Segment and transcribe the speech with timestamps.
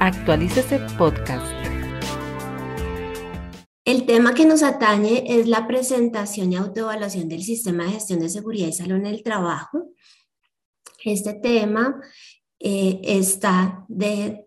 [0.00, 1.46] Actualícese Podcast.
[3.84, 8.28] El tema que nos atañe es la presentación y autoevaluación del sistema de gestión de
[8.28, 9.90] seguridad y salud en el trabajo.
[11.04, 12.00] Este tema
[12.58, 14.46] eh, está de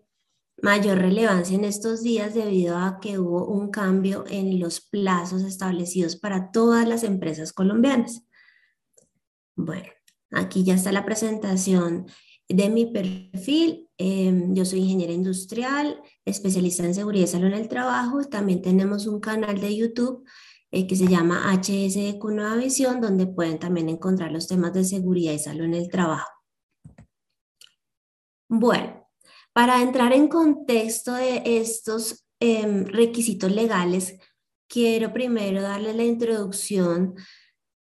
[0.60, 6.16] mayor relevancia en estos días debido a que hubo un cambio en los plazos establecidos
[6.16, 8.22] para todas las empresas colombianas.
[9.56, 9.88] Bueno,
[10.32, 12.06] aquí ya está la presentación
[12.48, 13.87] de mi perfil.
[14.00, 18.24] Em, yo soy ingeniera industrial, especialista en seguridad y salud en el trabajo.
[18.24, 20.24] También tenemos un canal de YouTube
[20.70, 24.84] eh, que se llama HSE con Nueva Visión, donde pueden también encontrar los temas de
[24.84, 26.30] seguridad y salud en el trabajo.
[28.48, 29.08] Bueno,
[29.52, 34.16] para entrar en contexto de estos em, requisitos legales,
[34.68, 37.16] quiero primero darles la introducción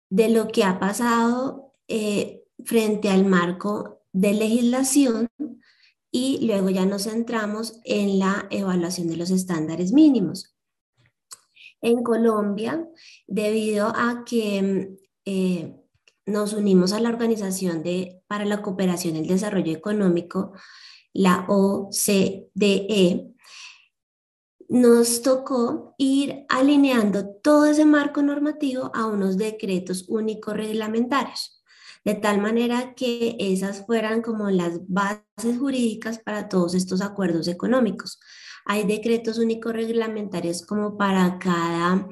[0.10, 5.30] de lo que ha pasado eh, frente al marco de legislación
[6.12, 10.56] y luego ya nos centramos en la evaluación de los estándares mínimos.
[11.82, 12.88] En Colombia,
[13.28, 15.76] debido a que eh,
[16.26, 20.52] nos unimos a la Organización de, para la Cooperación y el Desarrollo Económico,
[21.14, 23.32] la OCDE,
[24.70, 31.61] nos tocó ir alineando todo ese marco normativo a unos decretos únicos reglamentarios,
[32.04, 38.20] de tal manera que esas fueran como las bases jurídicas para todos estos acuerdos económicos.
[38.66, 42.08] Hay decretos únicos reglamentarios como para cada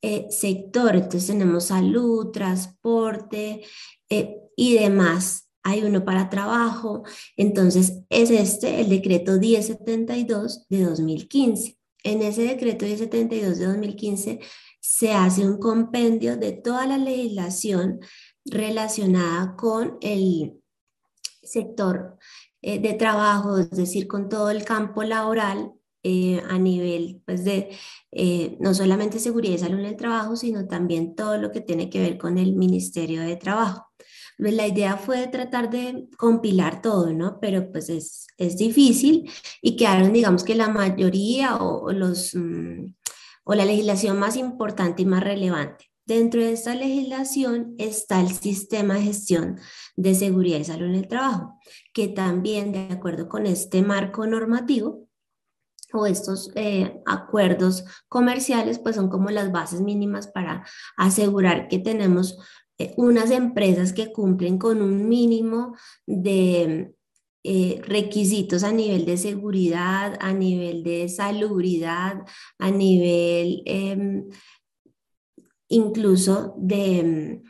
[0.00, 0.94] eh, sector.
[0.94, 3.62] Entonces tenemos salud, transporte
[4.08, 5.48] eh, y demás.
[5.64, 7.02] Hay uno para trabajo.
[7.36, 11.78] Entonces es este, el decreto 1072 de 2015.
[12.04, 14.40] En ese decreto 1072 de 2015
[14.80, 18.00] se hace un compendio de toda la legislación
[18.44, 20.60] relacionada con el
[21.42, 22.18] sector
[22.62, 25.72] eh, de trabajo, es decir, con todo el campo laboral
[26.04, 27.70] eh, a nivel pues, de
[28.12, 31.90] eh, no solamente seguridad y salud en el trabajo, sino también todo lo que tiene
[31.90, 33.88] que ver con el Ministerio de Trabajo.
[34.38, 37.38] Pues, la idea fue tratar de compilar todo, ¿no?
[37.40, 42.94] Pero pues es, es difícil y quedaron, digamos que la mayoría o, los, mm,
[43.44, 45.87] o la legislación más importante y más relevante.
[46.08, 49.60] Dentro de esta legislación está el sistema de gestión
[49.94, 51.60] de seguridad y salud en el trabajo,
[51.92, 55.06] que también, de acuerdo con este marco normativo,
[55.92, 60.64] o estos eh, acuerdos comerciales, pues son como las bases mínimas para
[60.96, 62.38] asegurar que tenemos
[62.78, 65.76] eh, unas empresas que cumplen con un mínimo
[66.06, 66.94] de
[67.44, 72.24] eh, requisitos a nivel de seguridad, a nivel de salubridad,
[72.58, 74.28] a nivel em,
[75.68, 77.42] incluso de,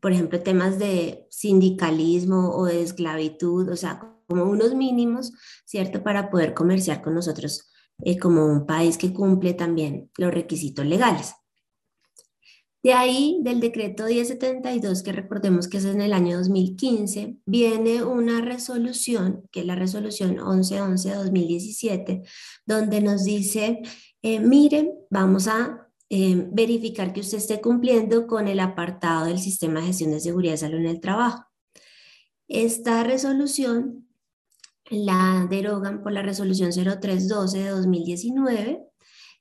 [0.00, 5.32] por ejemplo, temas de sindicalismo o de esclavitud, o sea, como unos mínimos,
[5.64, 6.02] ¿cierto?
[6.02, 7.70] Para poder comerciar con nosotros
[8.04, 11.34] eh, como un país que cumple también los requisitos legales.
[12.82, 18.40] De ahí, del decreto 1072, que recordemos que es en el año 2015, viene una
[18.40, 22.26] resolución, que es la resolución 1111-2017,
[22.66, 23.82] donde nos dice,
[24.22, 25.81] eh, miren, vamos a
[26.14, 30.52] eh, verificar que usted esté cumpliendo con el apartado del sistema de gestión de seguridad
[30.52, 31.46] y salud en el trabajo.
[32.48, 34.06] Esta resolución
[34.90, 38.84] la derogan por la resolución 0312 de 2019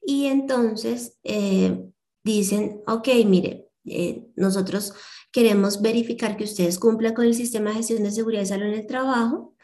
[0.01, 1.77] y entonces eh,
[2.23, 4.93] dicen, ok, mire, eh, nosotros
[5.33, 8.75] queremos verificar que ustedes cumplan con el sistema de gestión de seguridad y salud en
[8.75, 9.57] el trabajo.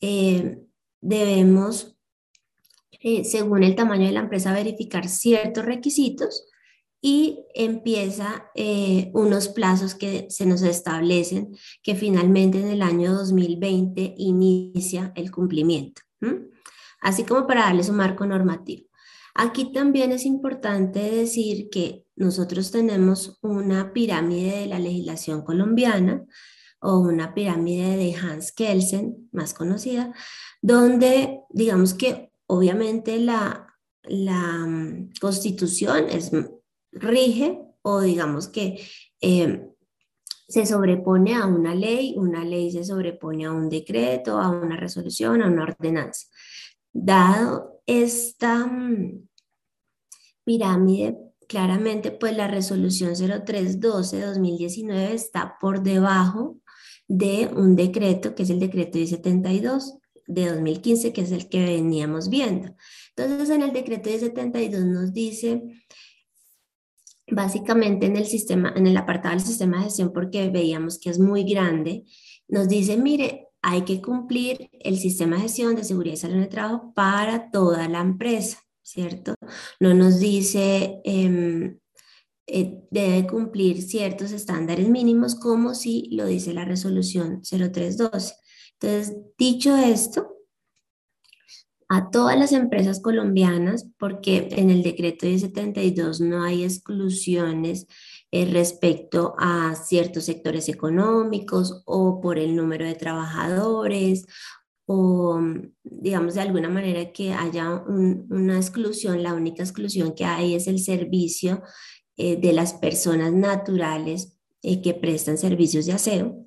[0.00, 0.60] Eh,
[1.00, 1.96] debemos,
[3.24, 6.50] según el tamaño de la empresa, verificar ciertos requisitos
[7.04, 14.14] y empieza eh, unos plazos que se nos establecen que finalmente en el año 2020
[14.18, 16.02] inicia el cumplimiento,
[17.00, 18.86] así como para darles un marco normativo.
[19.34, 26.24] Aquí también es importante decir que nosotros tenemos una pirámide de la legislación colombiana
[26.80, 30.12] o una pirámide de Hans Kelsen, más conocida,
[30.60, 36.30] donde digamos que obviamente la, la mm, constitución es
[36.92, 38.80] rige o digamos que
[39.20, 39.68] eh,
[40.48, 45.42] se sobrepone a una ley, una ley se sobrepone a un decreto, a una resolución,
[45.42, 46.26] a una ordenanza.
[46.92, 49.28] Dado esta mm,
[50.44, 51.16] pirámide,
[51.48, 56.58] claramente pues la resolución 0312-2019 está por debajo
[57.08, 62.28] de un decreto, que es el decreto 1072 de 2015, que es el que veníamos
[62.28, 62.74] viendo.
[63.16, 65.62] Entonces, en el decreto 1072 nos dice
[67.30, 71.18] básicamente en el sistema, en el apartado del sistema de gestión, porque veíamos que es
[71.18, 72.04] muy grande,
[72.48, 76.48] nos dice, mire, hay que cumplir el sistema de gestión de seguridad y salud el
[76.48, 79.34] trabajo para toda la empresa, ¿cierto?
[79.78, 81.78] No nos dice em,
[82.46, 88.34] eh, debe cumplir ciertos estándares mínimos como si lo dice la resolución 0312.
[88.80, 90.31] Entonces, dicho esto,
[91.92, 97.86] a todas las empresas colombianas, porque en el decreto 1072 no hay exclusiones
[98.30, 104.24] eh, respecto a ciertos sectores económicos o por el número de trabajadores
[104.86, 105.38] o
[105.84, 110.78] digamos de alguna manera que haya una exclusión, la única exclusión que hay es el
[110.78, 111.62] servicio
[112.16, 116.46] eh, de las personas naturales eh, que prestan servicios de aseo.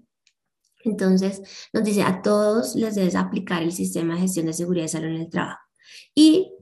[0.86, 1.42] Entonces,
[1.74, 5.08] nos dice, a todos les debes aplicar el sistema de gestión de seguridad y salud
[5.08, 5.60] en el trabajo.
[6.14, 6.54] Y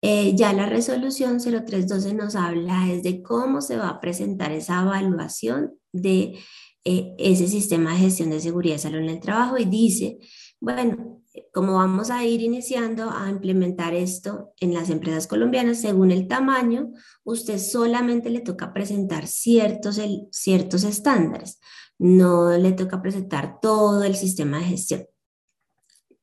[0.00, 4.82] eh, ya la resolución 0312 nos habla es de cómo se va a presentar esa
[4.82, 6.38] evaluación de
[6.84, 10.18] ese sistema de gestión de seguridad y salud en el trabajo y dice,
[10.58, 11.22] bueno,
[11.52, 16.92] como vamos a ir iniciando a implementar esto en las empresas colombianas, según el tamaño,
[17.24, 20.00] usted solamente le toca presentar ciertos,
[20.30, 21.58] ciertos estándares,
[22.02, 25.06] no le toca presentar todo el sistema de gestión.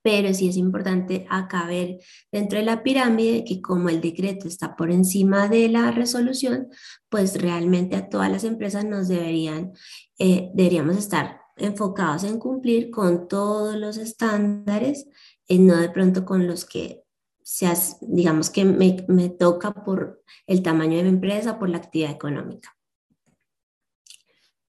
[0.02, 2.00] Pero sí es importante acá ver
[2.32, 6.68] dentro de la pirámide que como el decreto está por encima de la resolución,
[7.08, 9.72] pues realmente a todas las empresas nos deberían,
[10.18, 15.08] eh, deberíamos estar enfocados en cumplir con todos los estándares,
[15.48, 17.04] y no de pronto con los que
[17.42, 22.12] seas, digamos que me, me toca por el tamaño de mi empresa, por la actividad
[22.12, 22.79] económica.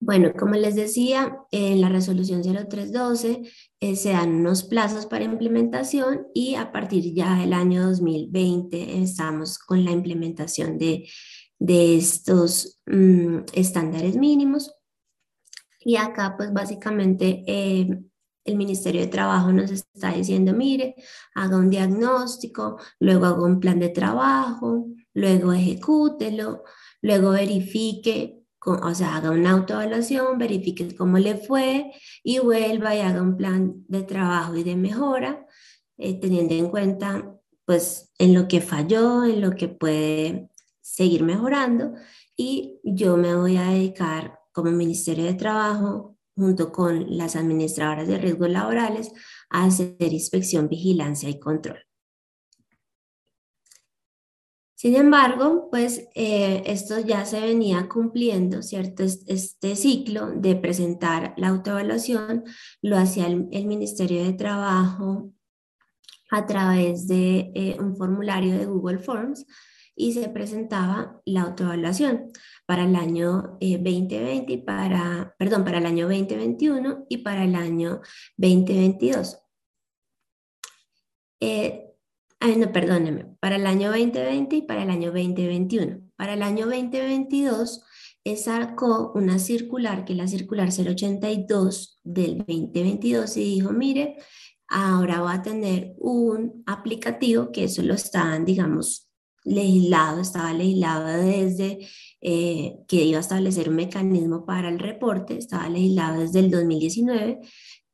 [0.03, 3.43] Bueno, como les decía, en la resolución 0312
[3.81, 9.59] eh, se dan unos plazos para implementación y a partir ya del año 2020 estamos
[9.59, 11.07] con la implementación de,
[11.59, 14.75] de estos mm, estándares mínimos.
[15.81, 17.89] Y acá, pues básicamente, eh,
[18.45, 20.95] el Ministerio de Trabajo nos está diciendo, mire,
[21.35, 26.65] haga un diagnóstico, luego haga un plan de trabajo, luego ejecútelo,
[27.03, 31.93] luego verifique, o sea, haga una autoevaluación, verifique cómo le fue
[32.23, 35.47] y vuelva y haga un plan de trabajo y de mejora,
[35.99, 41.95] eh, teniendo en cuenta, pues, en lo que falló, en lo que puede seguir mejorando.
[42.37, 48.19] Y yo me voy a dedicar como Ministerio de Trabajo, junto con las administradoras de
[48.19, 49.13] riesgos laborales,
[49.51, 51.90] a hacer inspección, vigilancia y control.
[54.81, 59.03] Sin embargo, pues eh, esto ya se venía cumpliendo, ¿cierto?
[59.03, 62.45] Este ciclo de presentar la autoevaluación
[62.81, 65.35] lo hacía el, Ministerio de Trabajo
[66.31, 69.45] a través de eh, un formulario de Google Forms
[69.95, 72.33] y se presentaba la autoevaluación
[72.65, 77.55] para el año 2020 eh, y para, perdón, para el año 2021 y para el
[77.55, 78.01] año
[78.39, 79.43] 2022.
[81.41, 81.90] Eh,
[82.41, 86.01] ay, no, perdóneme, para el año 2020 y para el año 2021.
[86.17, 87.85] Para el año 2022
[88.37, 94.17] sacó una circular, que es la circular 082 del 2022, y dijo, mire,
[94.69, 99.09] ahora va a tener un aplicativo que eso lo estaban, digamos,
[99.45, 101.79] legislado, estaba legislado desde
[102.21, 107.41] eh, que iba a establecer un mecanismo para el reporte, estaba legislado desde el 2019,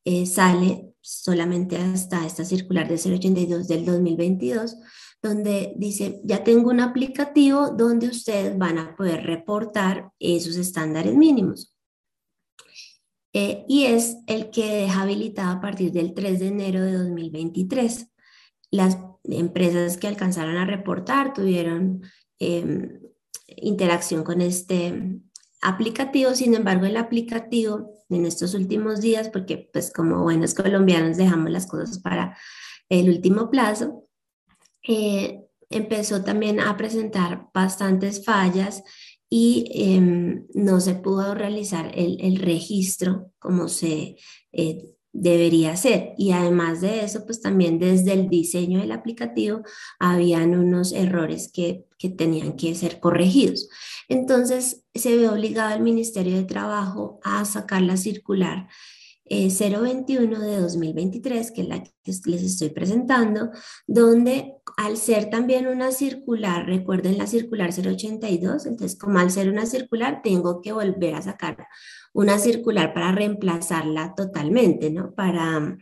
[0.04, 4.76] eh, sale solamente hasta esta circular de 082 del 2022,
[5.22, 11.72] donde dice, ya tengo un aplicativo donde ustedes van a poder reportar esos estándares mínimos.
[13.32, 18.08] Eh, y es el que deja habilitado a partir del 3 de enero de 2023.
[18.72, 22.02] Las empresas que alcanzaron a reportar tuvieron
[22.40, 23.00] em,
[23.46, 25.20] interacción con este
[25.60, 26.34] aplicativo.
[26.34, 31.66] Sin embargo, el aplicativo en estos últimos días, porque pues como buenos colombianos dejamos las
[31.66, 32.36] cosas para
[32.88, 34.04] el último plazo,
[34.86, 38.82] eh, empezó también a presentar bastantes fallas
[39.28, 44.16] y em, no se pudo realizar el, registro como se
[44.52, 46.12] eh, debería ser.
[46.16, 49.62] Y además de eso, pues también desde el diseño del aplicativo
[49.98, 53.68] habían unos errores que, que tenían que ser corregidos.
[54.08, 58.68] Entonces se ve obligado el Ministerio de Trabajo a sacar la circular
[59.28, 61.92] 021 eh, de 2023, que es la que
[62.26, 63.50] les estoy presentando,
[63.86, 69.66] donde al ser también una circular, recuerden la circular 082, entonces como al ser una
[69.66, 71.66] circular tengo que volver a sacar
[72.12, 75.12] una circular para reemplazarla totalmente, ¿no?
[75.14, 75.76] Para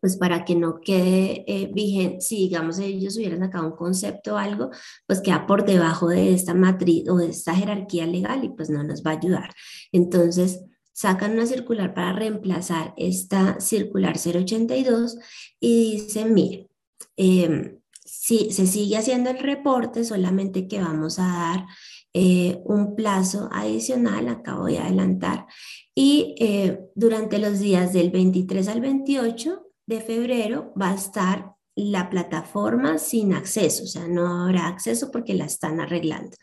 [0.00, 4.38] pues para que no quede eh, vigente, si digamos ellos hubieran sacado un concepto o
[4.38, 4.70] algo,
[5.06, 8.82] pues queda por debajo de esta matriz o de esta jerarquía legal y pues no
[8.82, 9.50] nos va a ayudar.
[9.92, 15.16] Entonces, sacan una circular para reemplazar esta circular 082
[15.58, 16.68] y dicen, mire,
[17.16, 21.66] em, si se sigue haciendo el reporte, solamente que vamos a dar
[22.12, 25.46] eh, un plazo adicional, acá voy a adelantar,
[25.94, 32.08] y eh, durante los días del 23 al 28 de febrero va a estar la
[32.08, 36.36] plataforma sin acceso, o sea, no habrá acceso porque la están arreglando.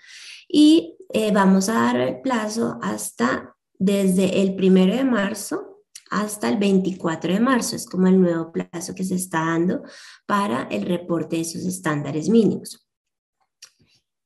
[0.47, 6.57] Y eh, vamos a dar el plazo hasta desde el 1 de marzo hasta el
[6.57, 7.75] 24 de marzo.
[7.75, 9.83] Es como el nuevo plazo que se está dando
[10.25, 12.87] para el reporte de sus estándares mínimos.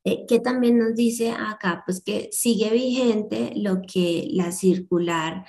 [0.03, 5.45] Eh, que también nos dice acá, pues que sigue vigente lo que la circular,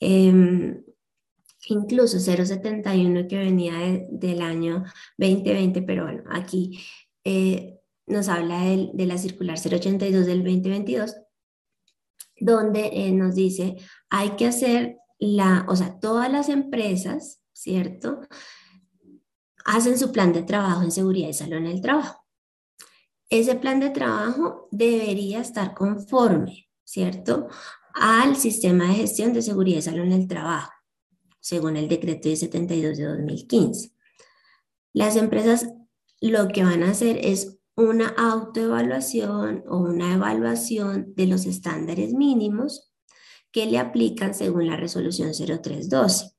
[0.00, 0.82] em,
[1.68, 3.74] incluso 071 que venía
[4.10, 4.84] del año
[5.18, 6.80] 2020, pero bueno, aquí
[7.24, 11.16] eh, nos habla de, la circular 082 del 2022,
[12.40, 13.76] donde eh, nos dice,
[14.10, 18.20] hay que hacer la, o sea, todas las empresas, ¿cierto?
[19.64, 22.22] Hacen su plan de trabajo en seguridad y salud en el trabajo
[23.32, 27.48] ese plan de trabajo debería estar conforme, ¿cierto?
[27.94, 30.70] Al sistema de gestión de seguridad y salud en el trabajo,
[31.42, 33.92] según el decreto 72 de 2015.
[34.94, 35.68] Las empresas
[36.20, 42.92] lo que van a hacer es una autoevaluación o una evaluación de los estándares mínimos
[43.50, 46.32] que le aplican según la resolución 0312.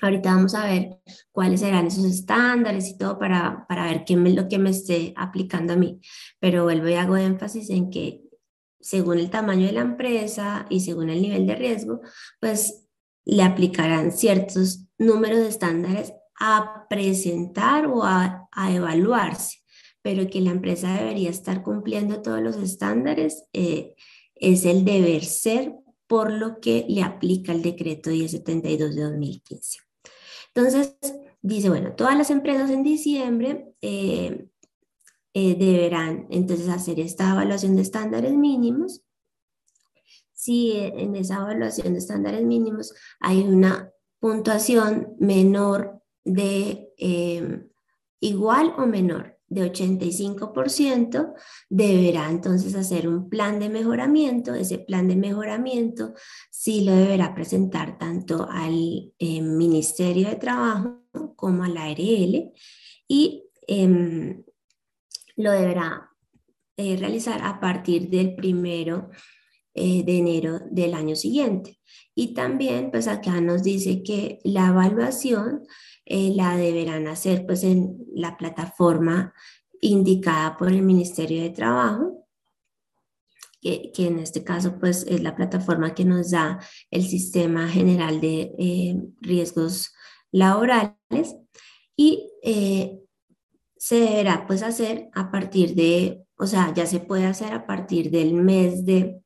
[0.00, 4.34] Ahorita vamos a ver cuáles serán esos estándares y todo para, para ver qué es
[4.34, 6.00] lo que me esté aplicando a mí.
[6.40, 8.24] Pero vuelvo y hago énfasis en que
[8.80, 12.00] según el tamaño de la empresa y según el nivel de riesgo,
[12.40, 12.81] pues
[13.24, 19.58] le aplicarán ciertos números de estándares a presentar o a, a evaluarse,
[20.02, 23.94] pero que la empresa debería estar cumpliendo todos los estándares eh,
[24.34, 25.74] es el deber ser
[26.06, 29.78] por lo que le aplica el decreto 1072 de 2015.
[30.54, 30.96] Entonces,
[31.40, 34.48] dice, bueno, todas las empresas en diciembre eh,
[35.32, 39.02] eh, deberán entonces hacer esta evaluación de estándares mínimos.
[40.42, 47.68] Si en esa evaluación de estándares mínimos hay una puntuación menor de eh,
[48.18, 51.34] igual o menor de 85%,
[51.70, 54.52] deberá entonces hacer un plan de mejoramiento.
[54.52, 56.12] Ese plan de mejoramiento
[56.50, 61.04] sí lo deberá presentar tanto al eh, Ministerio de Trabajo
[61.36, 62.52] como al ARL
[63.06, 64.42] y em,
[65.36, 66.10] lo deberá
[66.76, 69.08] eh, realizar a partir del primero
[69.74, 71.80] eh, de enero del año siguiente.
[72.14, 75.62] Y también, pues acá nos dice que la evaluación
[76.04, 79.32] eh, la deberán hacer pues en la plataforma
[79.80, 82.26] indicada por el Ministerio de Trabajo,
[83.60, 86.58] que, en este caso pues es la plataforma que nos da
[86.90, 89.92] el Sistema General de eh, Riesgos
[90.32, 91.36] Laborales
[91.96, 92.98] y eh,
[93.76, 98.10] se deberá pues hacer a partir de, o sea, ya se puede hacer a partir
[98.10, 99.21] del mes de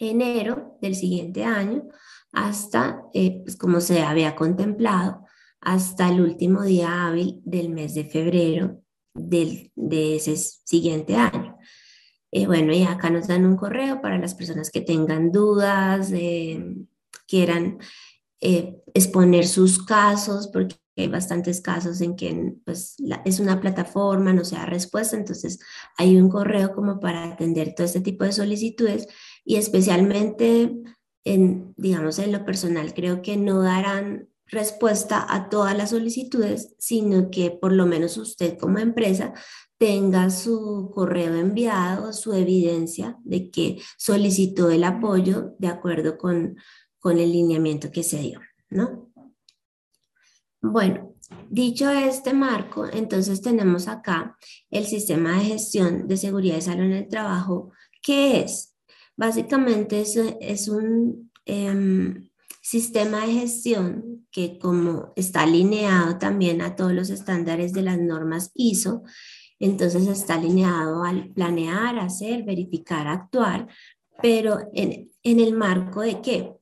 [0.00, 1.84] enero del siguiente año
[2.32, 5.24] hasta, pues como se había contemplado,
[5.60, 8.82] hasta el último día hábil del mes de febrero
[9.14, 11.56] del, de ese siguiente año.
[12.32, 16.76] Eh, bueno, y acá nos dan un correo para las personas que tengan dudas, eh,
[17.26, 17.78] quieran
[18.40, 24.44] eh, exponer sus casos, porque hay bastantes casos en que pues, es una plataforma, no
[24.44, 25.58] se da respuesta, entonces
[25.96, 29.08] hay un correo como para atender todo este tipo de solicitudes
[29.50, 30.80] y especialmente
[31.24, 37.32] en, digamos, en lo personal, creo que no darán respuesta a todas las solicitudes, sino
[37.32, 39.34] que por lo menos usted como empresa
[39.76, 46.56] tenga su correo enviado, su evidencia de que solicitó el apoyo de acuerdo con,
[47.00, 49.10] con el lineamiento que se dio, ¿no?
[50.62, 51.16] Bueno,
[51.48, 54.36] dicho este marco, entonces tenemos acá
[54.70, 58.69] el sistema de gestión de seguridad y salud en el trabajo, ¿qué es?
[59.16, 61.30] Básicamente es, un...
[61.44, 67.98] Em, sistema de gestión que como está alineado también a todos los estándares de las
[67.98, 69.02] normas ISO,
[69.58, 73.66] entonces está alineado al planear, hacer, verificar, actuar,
[74.22, 76.59] pero en, en el marco de qué?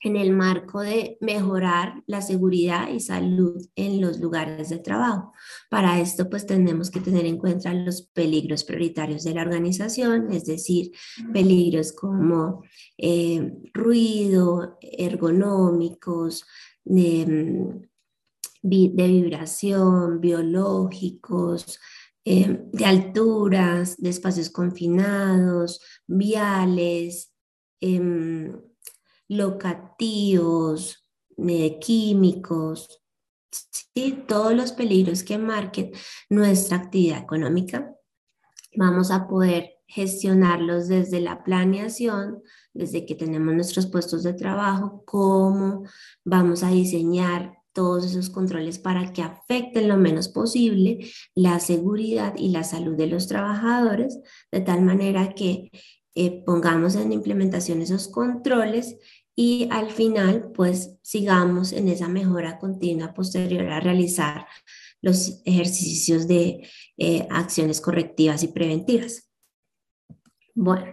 [0.00, 5.32] En el marco de mejorar la seguridad y salud en los lugares de trabajo.
[5.70, 10.44] Para esto, pues tenemos que tener en cuenta los peligros prioritarios de la organización, es
[10.44, 10.92] decir,
[11.32, 12.62] peligros como
[12.96, 16.44] eh, ruido, ergonómicos,
[16.84, 17.88] de, mm,
[18.62, 21.78] de vibración, biológicos,
[22.24, 27.32] eh, de alturas, de espacios confinados, viales,
[27.80, 28.52] em,
[29.28, 31.06] locativos,
[31.36, 33.02] eh, químicos,
[33.50, 34.24] ¿sí?
[34.26, 35.92] todos los peligros que marquen
[36.28, 37.94] nuestra actividad económica.
[38.76, 42.42] Vamos a poder gestionarlos desde la planeación,
[42.74, 45.84] desde que tenemos nuestros puestos de trabajo, cómo
[46.24, 50.98] vamos a diseñar todos esos controles para que afecten lo menos posible
[51.34, 54.18] la seguridad y la salud de los trabajadores,
[54.50, 55.70] de tal manera que
[56.14, 58.96] eh, pongamos en implementación esos controles
[59.40, 64.48] y al final pues sigamos en esa mejora continua posterior a realizar
[65.00, 69.30] los ejercicios de eh, acciones correctivas y preventivas.
[70.56, 70.92] Bueno,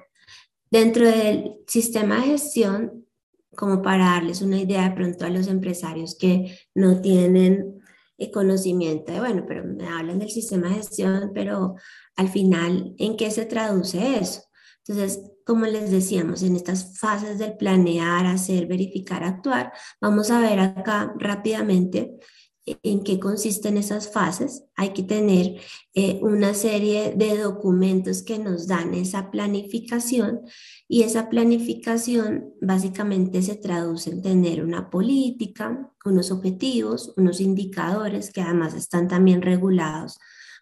[0.69, 3.07] dentro del sistema de gestión,
[3.55, 7.81] como para darles una idea de pronto a los empresarios que no tienen
[8.19, 11.77] eh, conocimiento de, bueno, pero me hablan del sistema de gestión, pero
[12.15, 14.43] al final, ¿en qué se traduce eso?
[14.87, 20.59] Entonces, como les decíamos, en estas fases del planear, hacer, verificar, actuar, vamos a ver
[20.59, 22.19] acá rápidamente
[22.65, 24.63] en qué consisten esas fases.
[24.75, 25.59] Hay que tener
[25.93, 30.41] eh, una serie de documentos que nos dan esa planificación
[30.87, 38.41] y esa planificación básicamente se traduce en tener una política, unos objetivos, unos indicadores que
[38.41, 40.19] además están también regulados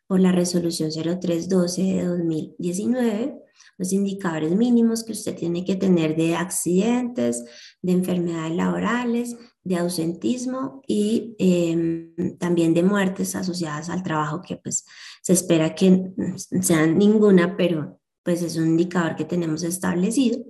[0.08, 3.43] por la resolución 0312 de 2019
[3.84, 7.44] los indicadores mínimos que usted tiene que tener de accidentes,
[7.82, 14.86] de enfermedades laborales, de ausentismo y em, también de muertes asociadas al trabajo, que pues
[15.22, 16.14] se espera que
[16.62, 20.42] sean ninguna, pero pues es un indicador que tenemos establecido.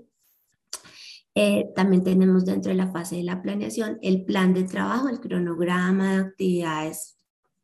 [1.34, 5.20] Eh, también tenemos dentro de la fase de la planeación el plan de trabajo, el
[5.20, 7.18] cronograma de actividades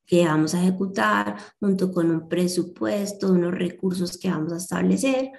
[0.10, 5.30] que vamos a ejecutar junto con un presupuesto, unos recursos que vamos a establecer.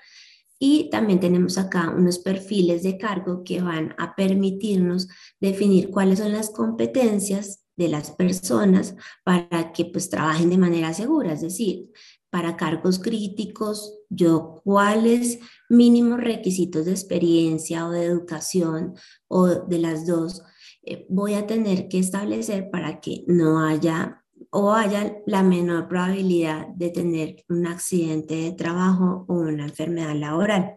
[0.62, 5.08] Y también tenemos acá unos perfiles de cargo que van a permitirnos
[5.40, 11.32] definir cuáles son las competencias de las personas para que pues trabajen de manera segura,
[11.32, 11.90] es decir,
[12.28, 15.38] para cargos críticos, yo cuáles
[15.70, 18.94] mínimos requisitos de experiencia o de educación
[19.28, 20.42] o de las dos
[20.82, 24.19] eh, voy a tener que establecer para que no haya
[24.50, 30.76] o haya la menor probabilidad de tener un accidente de trabajo o una enfermedad laboral.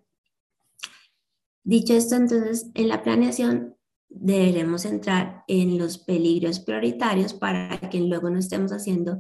[1.64, 3.76] Dicho esto, entonces, en la planeación
[4.10, 9.20] deberemos entrar en los peligros prioritarios para que luego no estemos haciendo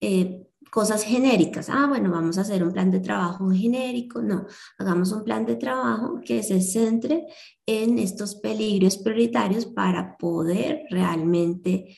[0.00, 1.68] eh, cosas genéricas.
[1.68, 4.22] Ah, bueno, vamos a hacer un plan de trabajo genérico.
[4.22, 4.46] No,
[4.78, 7.26] hagamos un plan de trabajo que se centre
[7.66, 11.96] en estos peligros prioritarios para poder realmente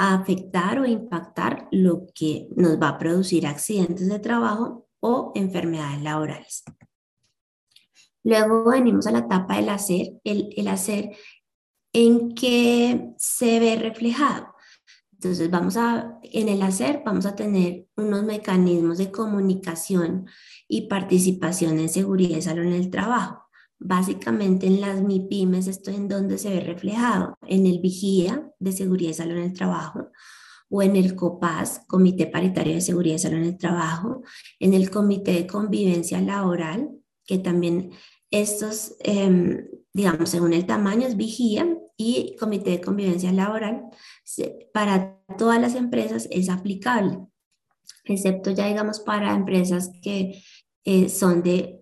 [0.00, 6.64] afectar o impactar lo que nos va a producir accidentes de trabajo o enfermedades laborales.
[8.22, 11.16] Luego venimos a la etapa del hacer, el, el hacer
[11.92, 14.54] en que se ve reflejado.
[15.12, 20.26] Entonces vamos a, en el hacer vamos a tener unos mecanismos de comunicación
[20.66, 23.49] y participación en seguridad y salud en el trabajo.
[23.82, 28.72] Básicamente en las MIPIMES esto es en donde se ve reflejado, en el vigía de
[28.72, 30.10] seguridad y salud en el trabajo,
[30.68, 34.22] o en el COPAS, Comité Paritario de Seguridad y Salud en el Trabajo,
[34.60, 36.90] en el Comité de Convivencia Laboral,
[37.24, 37.90] que también
[38.30, 41.66] estos, em, digamos, según el tamaño es vigía
[41.96, 43.84] y Comité de Convivencia Laboral,
[44.72, 47.18] para todas las empresas es aplicable,
[48.04, 50.42] excepto ya, digamos, para empresas que
[50.84, 51.79] eh, son de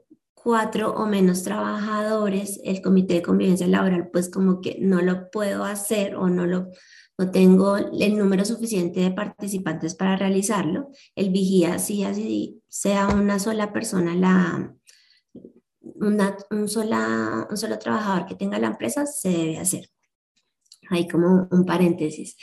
[0.49, 5.65] cuatro o menos trabajadores, el comité de convivencia laboral, pues como que no lo puedo
[5.65, 6.69] hacer o no lo
[7.19, 10.89] no tengo el número suficiente de participantes para realizarlo.
[11.15, 14.75] El vigía, si así sea una sola persona, la,
[15.83, 19.91] un, sola, un solo trabajador que tenga la empresa, se debe hacer.
[20.89, 22.39] Hay como un paréntesis.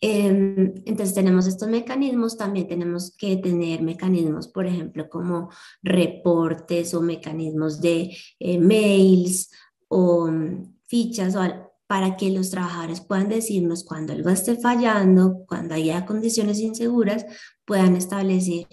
[0.00, 5.50] Em, entonces tenemos estos mecanismos, también tenemos que tener mecanismos, por ejemplo, como
[5.82, 9.50] reportes o mecanismos de eh, mails
[9.88, 11.40] o mm, fichas o,
[11.86, 17.24] para que los trabajadores puedan decirnos cuando algo esté fallando, cuando haya condiciones inseguras,
[17.64, 18.66] puedan establecer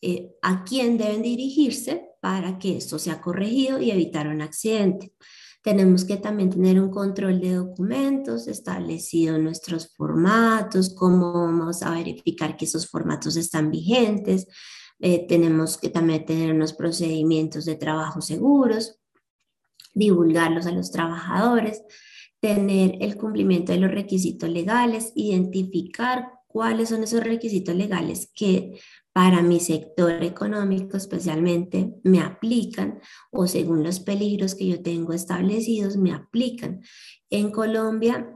[0.00, 5.12] eh, a quién deben dirigirse para que esto sea corregido y evitar un accidente.
[5.64, 12.54] Tenemos que también tener un control de documentos, establecido nuestros formatos, cómo vamos a verificar
[12.54, 14.46] que esos formatos están vigentes.
[15.00, 19.00] Eh, tenemos que también tener unos procedimientos de trabajo seguros,
[19.94, 21.82] divulgarlos a los trabajadores,
[22.40, 28.78] tener el cumplimiento de los requisitos legales, identificar cuáles son esos requisitos legales que
[29.14, 33.00] para mi sector económico especialmente me aplican
[33.30, 36.82] o según los peligros que yo tengo establecidos me aplican.
[37.30, 38.28] En Colombia,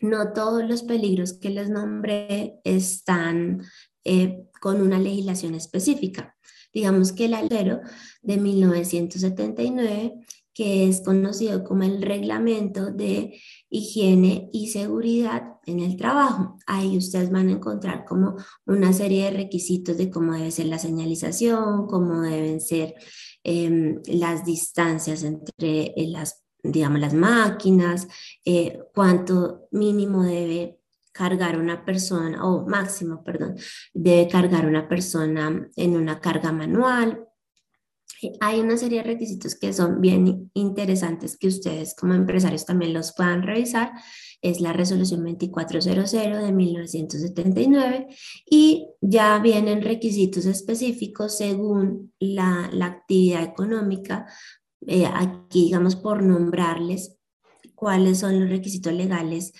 [0.00, 3.62] no todos los peligros que les nombré están
[4.04, 6.36] eh, con una legislación específica.
[6.74, 7.80] Digamos que el altero
[8.20, 10.14] de 1979
[10.58, 13.40] que es conocido como el reglamento de
[13.70, 16.58] higiene y seguridad en el trabajo.
[16.66, 18.34] Ahí ustedes van a encontrar como
[18.66, 22.96] una serie de requisitos de cómo debe ser la señalización, cómo deben ser
[23.44, 28.08] em, las distancias entre eh, las, digamos, las máquinas,
[28.44, 30.80] eh, cuánto mínimo debe
[31.12, 33.54] cargar una persona, o máximo, perdón,
[33.94, 37.28] debe cargar una persona en una carga manual,
[38.40, 43.14] hay una serie de requisitos que son bien interesantes que ustedes como empresarios también los
[43.14, 43.92] puedan revisar.
[44.40, 48.06] Es la resolución 2400 de 1979
[48.48, 54.26] y ya vienen requisitos específicos según la, la actividad económica.
[54.86, 57.18] Eh, aquí, digamos, por nombrarles
[57.74, 59.52] cuáles son los requisitos legales,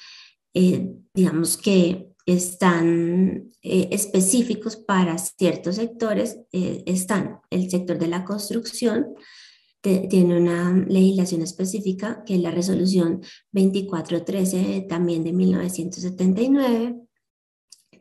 [0.54, 8.24] eh, digamos que están eh, específicos para ciertos sectores, eh, están el sector de la
[8.24, 9.14] construcción,
[9.80, 16.96] tiene una legislación específica que es la resolución 2413 también de 1979.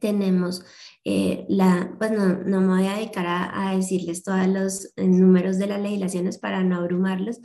[0.02, 0.66] Tenemos
[1.06, 5.58] eh, la, pues no, no, me voy a dedicar a, a decirles todos los números
[5.60, 7.40] de las legislaciones para no abrumarlos,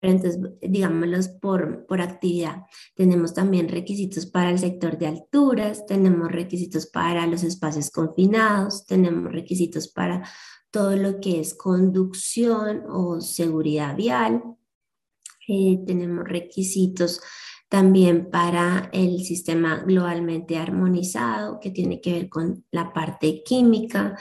[0.00, 2.62] pero entonces, digámoslos por, por actividad.
[2.94, 9.32] Tenemos también requisitos para el sector de alturas, tenemos requisitos para los espacios confinados, tenemos
[9.32, 10.28] requisitos para
[10.70, 14.42] todo lo que es conducción o seguridad vial,
[15.48, 17.20] eh, tenemos requisitos
[17.68, 24.18] también para el sistema globalmente armonizado, que tiene que ver con la parte química.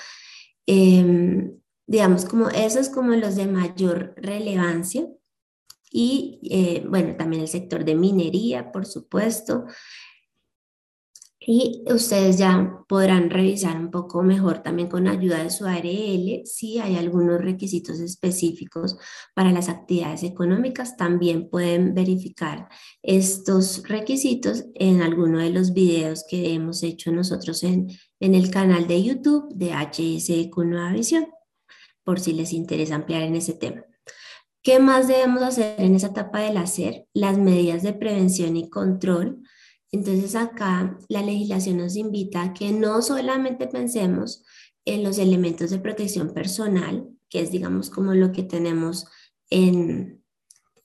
[0.65, 5.07] Em, digamos, como esos como los de mayor relevancia
[5.91, 9.65] y eh, bueno, también el sector de minería, por supuesto.
[11.49, 16.79] Y ustedes ya podrán revisar un poco mejor también con ayuda de su ARL si
[16.79, 18.97] hay algunos requisitos específicos
[19.33, 20.97] para las actividades económicas.
[20.97, 22.67] También pueden verificar
[23.01, 27.87] estos requisitos en alguno de los videos que hemos hecho nosotros en,
[28.19, 31.27] en el canal de YouTube de HSEQ Nueva Visión,
[32.03, 33.85] por si les interesa ampliar en ese tema.
[34.67, 37.07] ¿Qué más debemos hacer en esa etapa del hacer?
[37.13, 39.41] Las medidas de prevención y control.
[39.93, 44.43] Entonces acá la legislación nos invita a que no solamente pensemos
[44.83, 49.05] en los elementos de protección personal, que es digamos como lo que tenemos
[49.49, 50.21] en,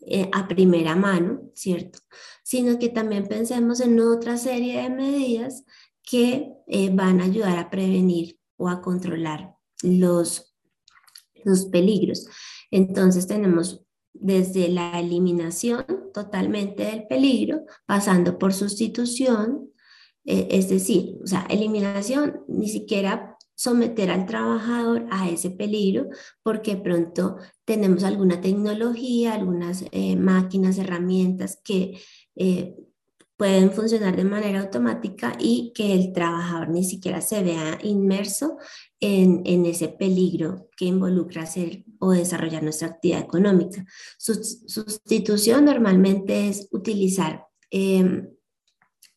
[0.03, 1.99] eh, a primera mano, ¿cierto?
[2.45, 5.65] Sino que también pensemos en otra serie de medidas
[6.05, 10.55] que eh, van a ayudar a prevenir o a controlar los,
[11.43, 12.29] los peligros.
[12.73, 19.71] Entonces tenemos desde la eliminación totalmente del peligro, pasando por sustitución,
[20.25, 26.09] eh, es decir, o sea, eliminación, ni siquiera someter al trabajador a ese peligro,
[26.43, 32.01] porque pronto tenemos alguna tecnología, algunas eh, máquinas, herramientas que
[32.35, 32.75] eh,
[33.43, 38.57] pueden funcionar de manera automática y que el trabajador ni siquiera se vea inmerso
[39.01, 43.85] en, en ese peligro que involucra hacer o desarrollar nuestra actividad económica.
[44.17, 48.29] sustitución normalmente es utilizar em,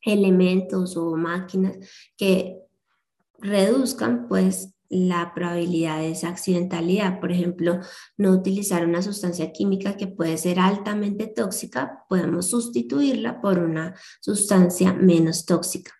[0.01, 1.77] elementos o máquinas
[2.17, 2.57] que
[3.37, 7.19] reduzcan pues la probabilidad de esa accidentalidad.
[7.19, 7.79] Por ejemplo,
[8.17, 14.93] no utilizar una sustancia química que puede ser altamente tóxica, podemos sustituirla por una sustancia
[14.93, 15.91] menos tóxica.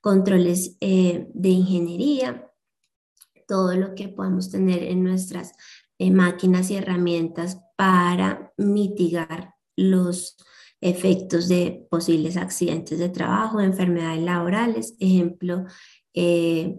[0.00, 2.50] Controles eh, de ingeniería,
[3.46, 5.52] todo lo que podamos tener en nuestras
[5.98, 10.36] eh, máquinas y herramientas para mitigar los
[10.80, 15.64] efectos de posibles accidentes de trabajo, enfermedades laborales, ejemplo,
[16.12, 16.78] eh,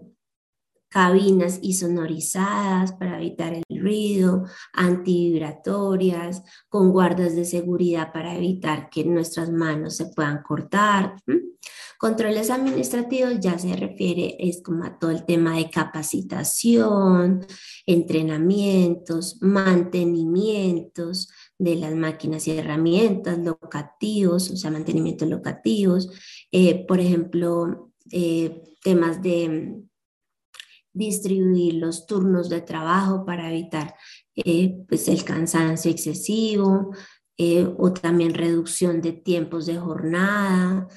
[0.88, 9.50] cabinas isonorizadas para evitar el ruido, antivibratorias, con guardas de seguridad para evitar que nuestras
[9.50, 11.16] manos se puedan cortar.
[11.98, 17.46] Controles administrativos ya se refiere, es como a todo el tema de capacitación,
[17.86, 26.10] entrenamientos, mantenimientos de las máquinas y herramientas, locativos, o sea, mantenimientos locativos,
[26.52, 29.82] eh, por ejemplo, eh, temas de
[30.96, 33.94] distribuir los turnos de trabajo para evitar
[34.34, 36.92] eh, pues el cansancio excesivo
[37.76, 40.88] o también reducción de tiempos de jornada,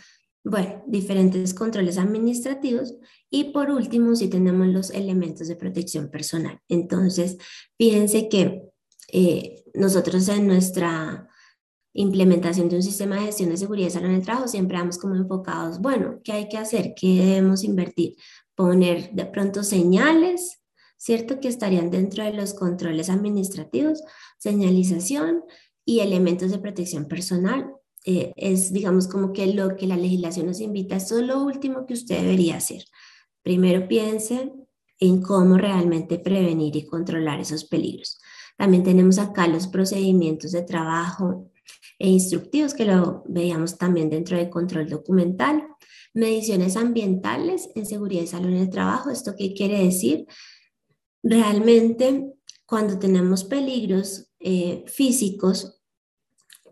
[0.42, 2.96] Bueno, diferentes controles administrativos
[3.30, 6.60] y por último, si tenemos los elementos de protección personal.
[6.70, 7.38] Entonces,
[7.78, 8.64] fíjense que
[9.12, 11.28] eh, nosotros en nuestra
[11.94, 14.98] implementación de un sistema de gestión de seguridad y salud en el trabajo siempre vamos
[14.98, 16.94] como enfocados, bueno, ¿qué hay que hacer?
[16.96, 18.16] ¿Qué debemos invertir?
[18.60, 20.60] Poner de pronto señales,
[20.98, 21.40] ¿cierto?
[21.40, 24.04] Que estarían dentro de los controles administrativos,
[24.38, 25.46] señalización
[25.86, 27.72] y elementos de protección personal
[28.06, 31.86] eh, es, digamos, como que lo que la legislación nos invita, eso es lo último
[31.86, 32.84] que usted debería hacer.
[33.44, 34.52] Primero piense
[35.00, 38.20] en cómo realmente prevenir y controlar esos peligros.
[38.58, 41.49] También tenemos acá los procedimientos de trabajo
[42.00, 45.68] e instructivos que lo veíamos también dentro del control documental.
[46.14, 49.12] Mediciones ambientales en seguridad y salud en el trabajo.
[49.12, 50.26] ¿Esto qué quiere decir?
[51.22, 52.34] Realmente
[52.66, 55.82] cuando tenemos peligros eh, físicos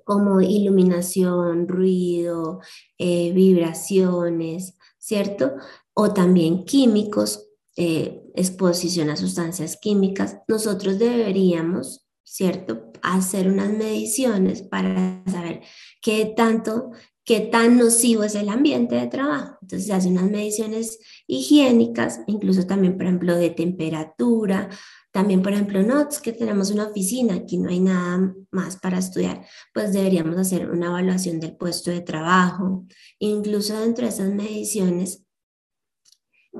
[0.07, 2.61] como iluminación, ruido,
[2.97, 5.55] eh, vibraciones, ¿cierto?
[5.93, 10.37] O también químicos, eh, exposición a sustancias químicas.
[10.47, 12.91] Nosotros deberíamos, ¿cierto?
[13.01, 15.61] Hacer unas mediciones para saber
[16.01, 16.91] qué tanto,
[17.23, 19.57] qué tan nocivo es el ambiente de trabajo.
[19.61, 24.69] Entonces se hacen unas mediciones higiénicas, incluso también, por ejemplo, de temperatura,
[25.11, 29.45] también, por ejemplo, NOTS, que tenemos una oficina, aquí no hay nada más para estudiar,
[29.73, 32.85] pues deberíamos hacer una evaluación del puesto de trabajo.
[33.19, 35.23] Incluso dentro de esas mediciones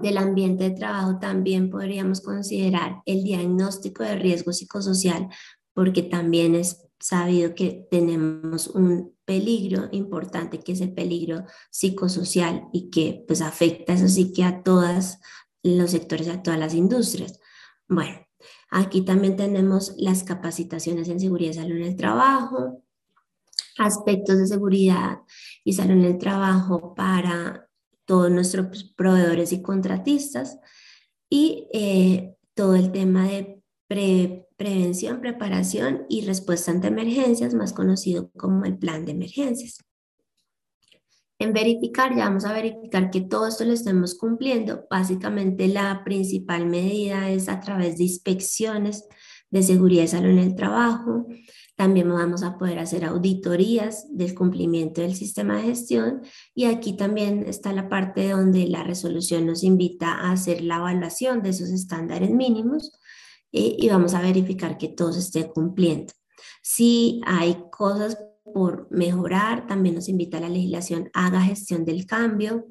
[0.02, 5.28] del ambiente de trabajo también podríamos considerar el diagnóstico de riesgo psicosocial,
[5.78, 12.90] porque también es sabido que tenemos un peligro importante que es el peligro psicosocial y
[12.90, 15.20] que pues afecta eso sí que a todos
[15.62, 17.40] los sectores, a todas las industrias.
[17.88, 18.18] Bueno,
[18.72, 22.84] Aquí también tenemos las capacitaciones en seguridad y salud en el trabajo,
[23.78, 25.20] aspectos de seguridad
[25.64, 27.70] y salud en el trabajo para
[28.06, 30.58] todos nuestros proveedores y contratistas
[31.30, 33.62] y eh, todo el tema de
[34.58, 39.78] prevención, preparación y respuesta ante emergencias, más conocido como el plan de emergencias.
[41.40, 44.88] En verificar, ya vamos a verificar que todo esto lo estemos cumpliendo.
[44.90, 49.08] Básicamente la principal medida es a través de inspecciones
[49.52, 51.28] de seguridad y salud en el trabajo.
[51.76, 56.24] También vamos a poder hacer auditorías del cumplimiento del sistema de gestión
[56.56, 61.44] y aquí también está la parte donde la resolución nos invita a hacer la evaluación
[61.44, 63.00] de esos estándares mínimos
[63.52, 66.14] eh, y vamos a verificar que todo se esté cumpliendo.
[66.62, 68.18] Si hay cosas
[68.54, 69.68] por mejorar.
[69.68, 72.66] También nos invita a la legislación, haga gestión del cambio.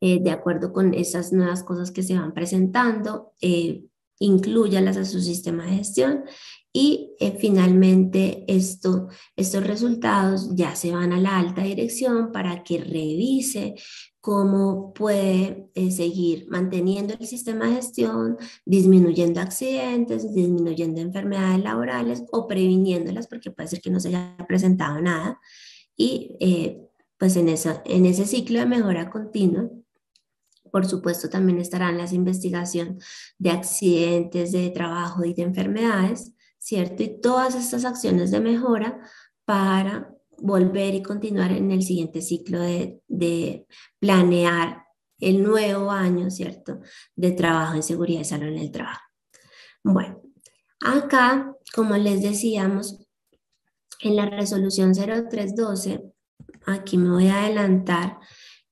[0.00, 3.84] Eh, de acuerdo con esas nuevas cosas que se van presentando, eh,
[4.18, 6.24] incluyalas a su sistema de gestión
[6.72, 12.78] y eh, finalmente esto, estos resultados ya se van a la alta dirección para que
[12.78, 13.74] revise
[14.22, 22.46] cómo puede eh, seguir manteniendo el sistema de gestión, disminuyendo accidentes, disminuyendo enfermedades laborales o
[22.46, 25.40] previniéndolas porque puede ser que no se haya presentado nada.
[25.96, 29.68] Y eh, pues en, eso, en ese ciclo de mejora continua,
[30.70, 33.04] por supuesto también estarán las investigaciones
[33.38, 37.02] de accidentes de trabajo y de enfermedades, ¿cierto?
[37.02, 39.00] Y todas estas acciones de mejora
[39.44, 43.66] para volver y continuar en el siguiente ciclo de,
[44.00, 44.84] planear
[45.20, 46.80] el nuevo año, ¿cierto?,
[47.14, 49.00] de trabajo en seguridad y salud en el trabajo.
[49.84, 50.20] Bueno,
[50.80, 53.06] acá, como les decíamos,
[54.00, 56.02] en la resolución 0312,
[56.66, 58.18] aquí me voy a adelantar,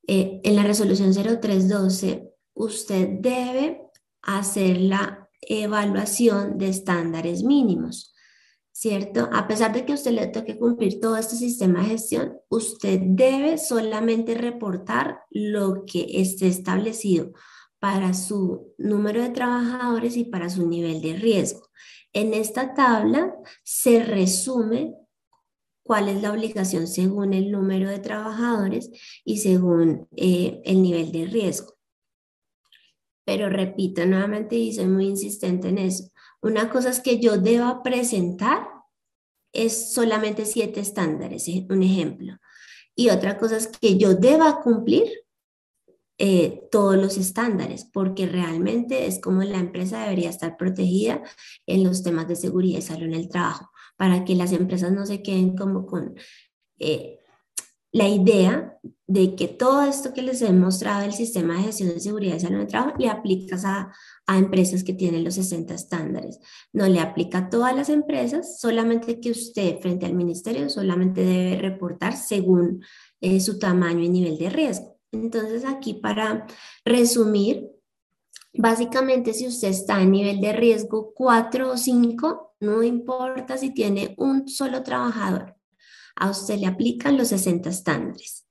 [0.09, 3.81] eh, en la resolución 0312, usted debe
[4.23, 8.10] hacer la evaluación de estándares mínimos.
[8.81, 9.29] ¿Cierto?
[9.31, 13.59] A pesar de que usted le toque cumplir todo este sistema de gestión, usted debe
[13.59, 17.35] solamente reportar lo que esté establecido
[17.79, 21.69] para su número de trabajadores y para su nivel de riesgo.
[22.15, 24.95] En esta tabla se resume
[25.83, 28.91] cuál es la obligación según el número de trabajadores
[29.27, 31.75] y según eh, el nivel de riesgo.
[33.27, 36.10] Pero repito nuevamente y soy muy insistente en eso,
[36.43, 38.67] una cosa es que yo deba presentar,
[39.53, 41.67] es solamente siete estándares, ¿eh?
[41.69, 42.37] un ejemplo.
[42.95, 45.09] Y otra cosa es que yo deba cumplir
[46.19, 51.23] eh, todos los estándares, porque realmente es como la empresa debería estar protegida
[51.67, 55.07] en los temas de seguridad y salud en el trabajo, para que las empresas no
[55.07, 56.15] se queden como con
[56.79, 57.20] eh,
[57.93, 61.99] la idea de que todo esto que les he mostrado del sistema de gestión de
[61.99, 63.93] seguridad y salud el trabajo le aplicas a,
[64.27, 66.39] a empresas que tienen los 60 estándares.
[66.73, 71.61] No le aplica a todas las empresas, solamente que usted frente al ministerio solamente debe
[71.61, 72.85] reportar según
[73.21, 74.97] eh, su tamaño y nivel de riesgo.
[75.11, 76.47] Entonces aquí para
[76.85, 77.69] resumir,
[78.55, 84.15] básicamente si usted está en nivel de riesgo 4 o 5, no importa si tiene
[84.19, 85.57] un solo trabajador,
[86.17, 88.47] a usted le aplican los 60 estándares.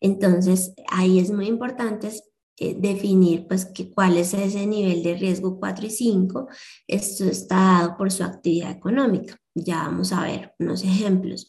[0.00, 2.10] Entonces ahí es muy importante
[2.58, 6.48] eh, definir pues que, cuál es ese nivel de riesgo 4 y 5.
[6.86, 9.36] Esto está dado por su actividad económica.
[9.54, 11.48] Ya vamos a ver unos ejemplos.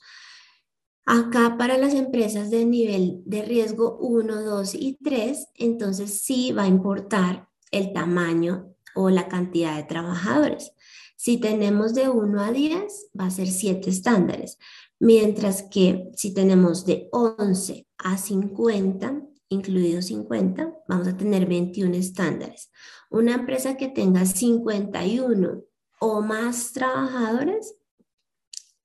[1.06, 6.64] Acá para las empresas de nivel de riesgo 1, 2 y 3, entonces sí va
[6.64, 10.72] a importar el tamaño o la cantidad de trabajadores.
[11.18, 14.58] Si tenemos de 1 a 10, va a ser 7 estándares,
[15.00, 22.72] mientras que si tenemos de 11 a 50, incluidos 50, vamos a tener 21 estándares.
[23.10, 25.64] Una empresa que tenga 51
[26.00, 27.76] o más trabajadores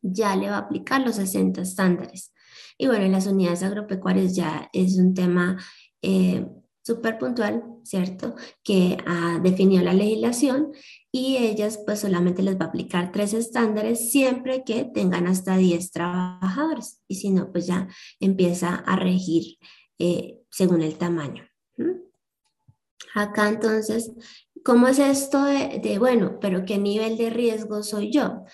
[0.03, 2.33] ya le va a aplicar los 60 estándares.
[2.77, 5.57] Y bueno, en las unidades agropecuarias ya es un tema
[6.03, 6.47] eh,
[6.83, 8.35] súper puntual, ¿cierto?
[8.63, 10.73] Que ha definido la legislación
[11.11, 15.91] y ellas pues solamente les va a aplicar tres estándares siempre que tengan hasta 10
[15.91, 17.01] trabajadores.
[17.09, 17.89] Y si no, pues ya
[18.21, 19.59] empieza a regir
[19.99, 21.45] eh, según el tamaño.
[23.15, 24.13] Acá entonces,
[24.63, 28.45] ¿cómo es esto de, bueno, pero qué nivel de riesgo soy yo?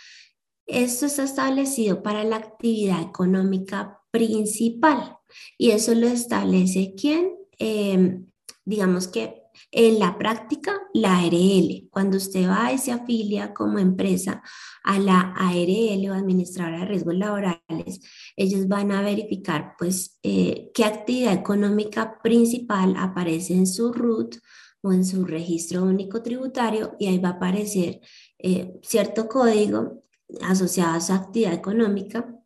[0.67, 5.19] Esto está establecido para la actividad económica principal
[5.59, 8.27] y eso lo establece quién, em,
[8.65, 9.44] digamos que
[9.77, 11.89] en la práctica, la ARL.
[11.91, 14.41] Cuando usted va y se afilia como empresa
[14.85, 18.01] a la ARL o Administradora de Riesgos Laborales,
[18.37, 24.37] ellos van a verificar pues eh, qué actividad económica principal aparece en su RUT
[24.81, 28.01] o en su registro único tributario y ahí va a aparecer
[28.39, 30.05] eh, cierto código
[30.43, 32.44] asociado a su actividad económica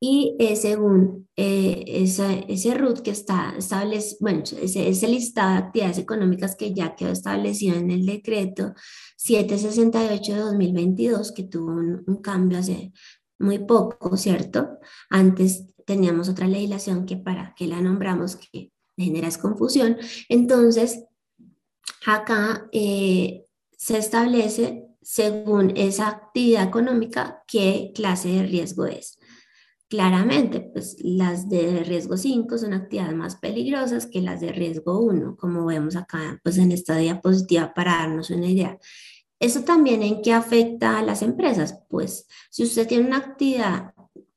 [0.00, 5.98] y eh, según eh, ese RUT que está establecido, bueno, ese, ese, listado de actividades
[5.98, 8.74] económicas que ya quedó establecido en el decreto
[9.16, 12.92] 768 de 2022, que tuvo un, cambio hace
[13.40, 14.78] muy poco, ¿cierto?
[15.10, 19.96] Antes teníamos otra legislación que para que la nombramos que genera confusión.
[20.28, 21.04] Entonces,
[22.06, 23.44] acá eh,
[23.76, 29.17] se establece según esa actividad económica qué clase de riesgo es.
[29.88, 35.36] Claramente, pues las de riesgo 5 son actividades más peligrosas que las de riesgo 1,
[35.38, 38.78] como vemos acá pues en esta diapositiva para darnos una idea.
[39.40, 41.78] ¿Eso también en qué afecta a las empresas?
[41.88, 43.94] Pues si usted tiene una actividad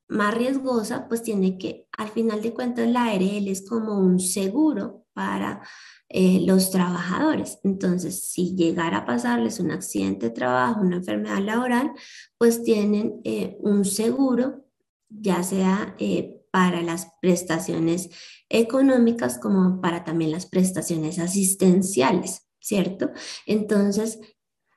[0.08, 5.06] más riesgosa, pues tiene que, al final de cuentas, la ARL es como un seguro
[5.14, 5.62] para
[6.10, 7.60] eh, los trabajadores.
[7.64, 11.92] Entonces, si llegara a pasarles un accidente de trabajo, una enfermedad laboral,
[12.38, 14.66] pues tienen eh, un seguro,
[15.12, 18.10] ya sea eh, para las prestaciones
[18.50, 23.12] económicas como para también las prestaciones asistenciales, ¿cierto?
[23.46, 24.20] Entonces,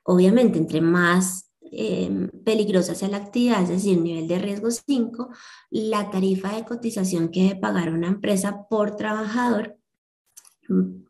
[0.03, 5.29] obviamente, entre más eh, peligrosa sea la actividad, es decir, nivel de riesgo 5,
[5.71, 9.77] la tarifa de cotización que debe pagar una empresa por trabajador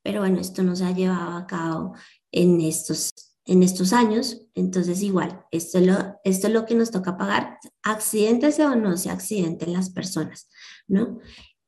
[0.02, 1.94] Pero bueno, esto no se ha llevado a cabo
[2.32, 3.12] en estos,
[3.46, 7.58] en estos años, entonces igual, esto es, lo, esto es lo que nos toca pagar,
[7.82, 10.48] accidentes o no se accidenten las personas,
[10.88, 11.20] ¿no?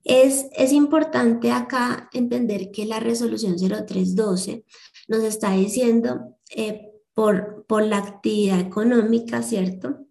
[0.02, 4.64] Es, es importante acá entender que la resolución 0312
[5.06, 10.06] nos está diciendo eh, por, por la actividad económica, ¿cierto?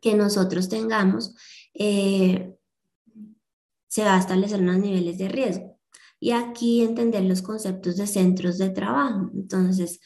[0.00, 1.34] Que nosotros tengamos,
[1.74, 2.54] eh,
[3.88, 5.80] se va a establecer unos niveles de riesgo.
[6.20, 9.30] Y aquí entender los conceptos de centros de trabajo.
[9.34, 10.00] Entonces,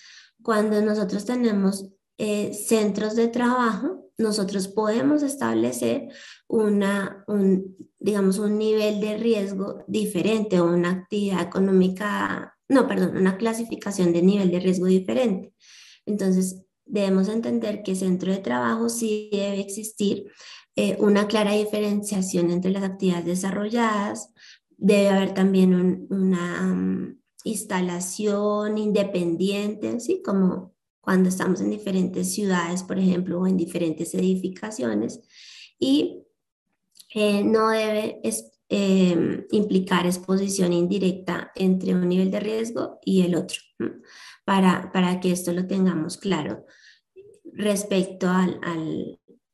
[0.44, 6.08] cuando nosotros tenemos eh, centros de trabajo, nosotros podemos establecer
[6.46, 13.36] una, un, digamos, un nivel de riesgo diferente o una actividad económica no, perdón, una
[13.36, 15.52] clasificación de nivel de riesgo diferente.
[16.06, 20.30] Entonces, debemos entender que centro de trabajo sí debe existir
[20.76, 24.30] eh, una clara diferenciación entre las actividades desarrolladas,
[24.76, 32.98] debe haber también una mm, instalación independiente, así como cuando estamos en diferentes ciudades, por
[32.98, 35.20] ejemplo, o en diferentes edificaciones,
[35.78, 36.24] y
[37.14, 38.20] eh, no debe
[38.68, 43.58] em, implicar exposición indirecta entre un nivel de riesgo y el otro,
[44.44, 46.64] para, para que esto lo tengamos claro
[47.52, 48.58] respecto al,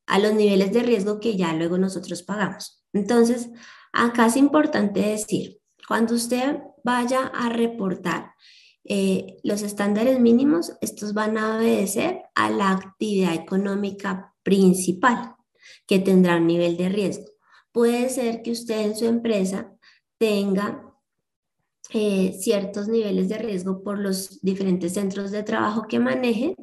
[0.07, 2.85] a los niveles de riesgo que ya luego nosotros pagamos.
[2.93, 3.51] Entonces,
[3.93, 5.60] acá es importante decir,
[5.91, 8.35] cuando usted vaya a reportar
[8.85, 15.35] eh, los estándares mínimos, estos van a obedecer a la actividad económica principal
[15.89, 17.25] que tendrá un nivel de riesgo.
[17.73, 19.73] Puede ser que usted en su empresa
[20.17, 20.95] tenga
[21.93, 26.55] eh, ciertos niveles de riesgo por los diferentes centros de trabajo que maneje,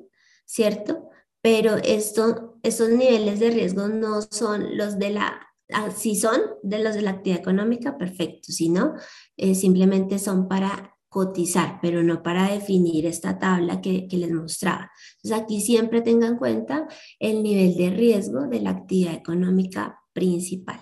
[0.45, 1.09] ¿cierto?
[1.41, 6.80] Pero esto, estos niveles de riesgo no son los de la, ah, si son de
[6.80, 8.93] los de la actividad económica, perfecto, si no,
[9.36, 14.91] eh, simplemente son para cotizar, pero no para definir esta tabla que, les mostraba.
[15.15, 16.88] Entonces aquí siempre tengan en cuenta
[17.20, 20.80] el nivel de riesgo de la actividad económica principal.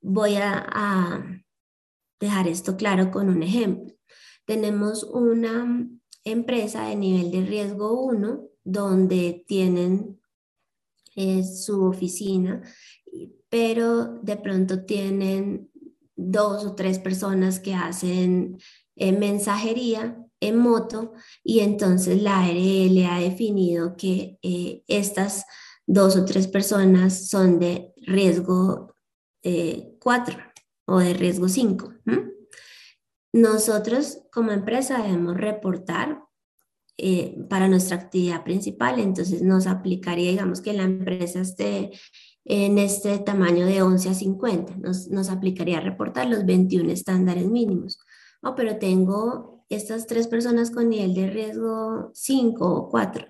[0.00, 1.22] Voy a,
[2.18, 3.94] dejar esto claro con un ejemplo.
[4.46, 5.88] Tenemos una
[6.24, 10.20] empresa de nivel de riesgo 1 donde tienen
[11.16, 12.62] eh, su oficina,
[13.50, 15.70] pero de pronto tienen
[16.16, 18.58] dos o tres personas que hacen
[18.96, 25.44] eh, mensajería en moto y entonces la ARL ha definido que eh, estas
[25.86, 28.94] dos o tres personas son de riesgo
[29.42, 30.42] 4 eh,
[30.86, 31.94] o de riesgo 5.
[33.32, 36.22] Nosotros como empresa debemos reportar
[37.48, 41.92] para nuestra actividad principal, entonces nos aplicaría, digamos que la empresa esté
[42.52, 48.00] en este tamaño de 11 a 50, nos, nos aplicaría reportar los 21 estándares mínimos
[48.42, 53.26] oh, pero tengo estas tres personas con nivel de riesgo 5 o 4.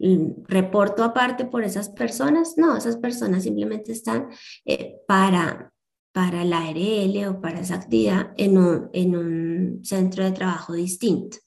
[0.00, 2.54] Mm, ¿Reporto aparte por esas personas?
[2.56, 4.28] No, esas personas simplemente están
[4.64, 5.72] eh, para,
[6.12, 11.38] para la ARL o para esa actividad en un, en un centro de trabajo distinto.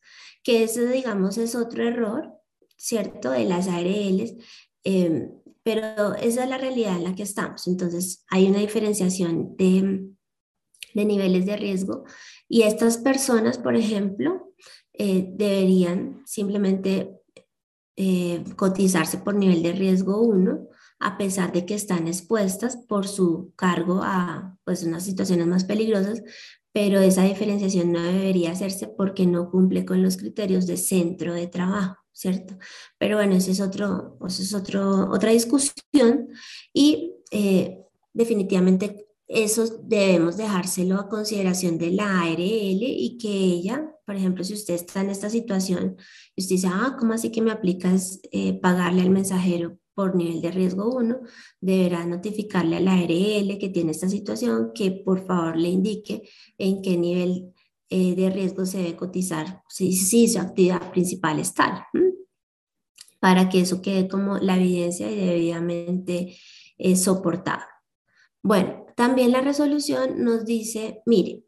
[0.44, 2.32] Que ese, digamos, es otro error,
[2.78, 3.32] ¿cierto?
[3.32, 4.36] De las ARLs.
[4.84, 5.32] Em,
[5.68, 7.68] pero esa es la realidad en la que estamos.
[7.68, 10.08] Entonces, hay una diferenciación de,
[10.94, 12.06] niveles de riesgo
[12.48, 14.54] y estas personas, por ejemplo,
[14.94, 17.20] eh, deberían simplemente
[17.98, 23.52] eh, cotizarse por nivel de riesgo 1, a pesar de que están expuestas por su
[23.58, 26.24] cargo a pues, unas situaciones más peligrosas,
[26.72, 31.48] pero esa diferenciación no debería hacerse porque no cumple con los criterios de centro de
[31.48, 32.58] trabajo, ¿cierto?
[32.98, 36.30] Pero bueno, esa es, otro, es otro, otra discusión
[36.74, 37.80] y eh,
[38.12, 44.54] definitivamente eso debemos dejárselo a consideración de la ARL y que ella, por ejemplo, si
[44.54, 45.98] usted está en esta situación
[46.36, 50.42] y usted dice, ah, ¿cómo así que me aplicas eh, pagarle al mensajero por nivel
[50.42, 51.20] de riesgo 1?
[51.62, 56.82] Deberá notificarle a la ARL que tiene esta situación, que por favor le indique en
[56.82, 57.54] qué nivel
[57.90, 61.84] eh, de riesgo se debe cotizar, si, si su actividad principal es tal,
[63.20, 66.38] para que eso quede como la evidencia y debidamente
[66.78, 66.96] eh.
[68.44, 71.44] Bueno, también la resolución nos dice, mire,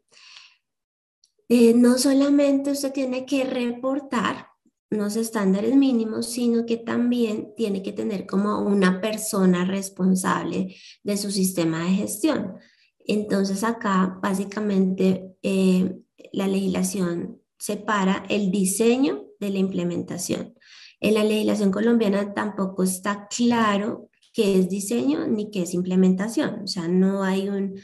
[1.48, 4.48] eh, no solamente usted tiene que reportar
[4.90, 10.74] unos estándares mínimos, sino que también tiene que tener como una persona responsable
[11.04, 12.56] de su sistema de gestión.
[12.98, 15.96] Entonces acá básicamente eh,
[16.32, 20.54] la legislación separa el diseño de la implementación.
[21.00, 26.62] En la legislación colombiana tampoco está claro qué es diseño ni qué es implementación.
[26.64, 27.80] O sea, no hay un,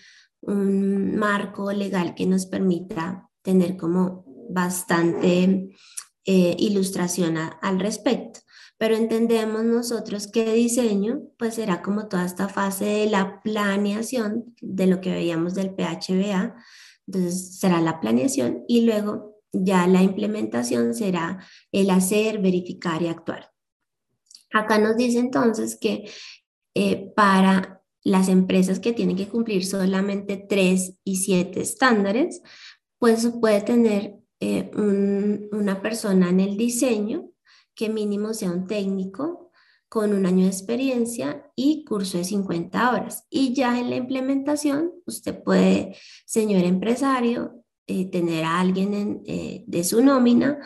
[0.49, 5.71] marco legal que nos permita tener como bastante
[6.25, 8.41] eh, ilustración al respecto.
[8.79, 14.87] Pero entendemos nosotros que diseño, pues será como toda esta fase de la planeación, de
[14.87, 16.55] lo que veíamos del PHBA.
[17.07, 23.53] Entonces será la planeación y luego ya la implementación será el hacer, verificar y actuar.
[24.53, 26.11] Acá nos dice entonces que
[26.75, 32.43] eh, para las empresas que tienen que cumplir solamente tres y siete estándares,
[32.99, 37.31] pues puede tener eh, una persona en el diseño
[37.75, 39.46] que mínimo sea un técnico
[39.89, 43.25] con un año de experiencia y curso de 50 horas.
[43.31, 50.03] Y ya en la implementación, usted puede, señor empresario, eh, tener a alguien de su
[50.03, 50.59] nómina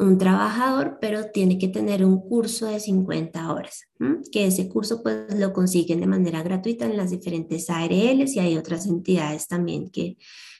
[0.00, 3.86] un trabajador, pero tiene que tener un curso de 50 horas,
[4.32, 8.56] que ese curso pues lo consiguen de manera gratuita en las diferentes ARLs y hay
[8.56, 10.16] otras entidades también que,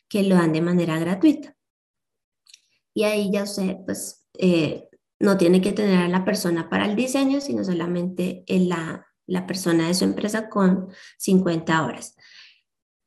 [0.09, 1.57] que lo dan de manera gratuita.
[2.93, 4.90] Y ahí ya usted pues eh,
[5.21, 9.87] no tiene que tener a la persona para el diseño, sino solamente la, la persona
[9.87, 12.17] de su empresa con 50 horas.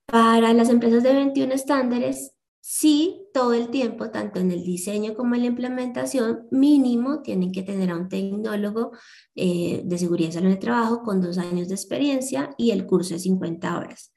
[0.06, 5.34] Para las empresas de 21 estándares, sí, todo el tiempo, tanto en el diseño como
[5.34, 8.92] en la implementación, mínimo tienen que tener a un tecnólogo
[9.36, 13.16] eh, de seguridad y salud de trabajo con dos años de experiencia y el curso
[13.16, 14.14] de 50 horas.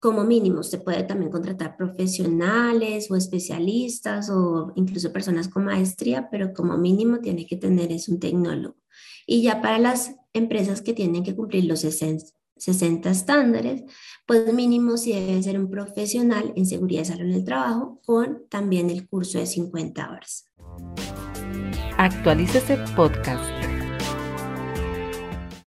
[0.00, 6.52] Como mínimo, se puede también contratar profesionales o especialistas o incluso personas con maestría, pero
[6.52, 8.76] como mínimo tiene que tener es un tecnólogo.
[9.26, 13.82] Y ya para las empresas que tienen que cumplir los 60 estándares,
[14.24, 18.44] pues mínimo si debe ser un profesional en seguridad y salud en el trabajo con
[18.48, 20.44] también el curso de 50 horas.
[21.96, 23.67] Actualícese podcast.